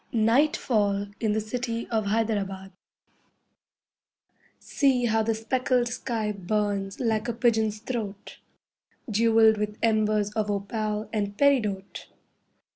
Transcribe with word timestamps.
NIGHTFALL 0.13 1.09
IN 1.19 1.33
THE 1.33 1.39
CITY 1.39 1.87
OF 1.91 2.07
HYDERABAD 2.07 2.71
See 4.57 5.05
how 5.05 5.21
the 5.21 5.35
speckled 5.35 5.89
sky 5.89 6.31
burns 6.31 6.99
like 6.99 7.27
a 7.27 7.33
pigeon's 7.33 7.77
throat, 7.77 8.39
Jewelled 9.11 9.59
with 9.59 9.77
embers 9.83 10.31
of 10.31 10.49
opal 10.49 11.07
and 11.13 11.37
peridote. 11.37 12.07